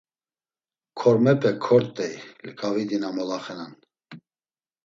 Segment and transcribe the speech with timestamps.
[0.99, 2.15] Kormepe kort̆ey
[2.59, 3.73] ǩavidi na molaxenan.